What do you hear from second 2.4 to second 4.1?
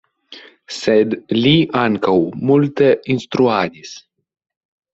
multe instruadis.